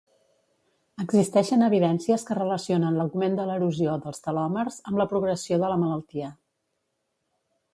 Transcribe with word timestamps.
Existeixen 1.03 1.65
evidències 1.65 2.25
que 2.29 2.37
relacionen 2.39 2.97
l'augment 3.01 3.37
de 3.41 3.45
l'erosió 3.49 3.99
dels 4.07 4.25
telòmers 4.29 4.81
amb 4.93 5.03
la 5.03 5.07
progressió 5.13 5.61
de 5.65 5.71
la 5.75 5.79
malaltia. 5.85 6.33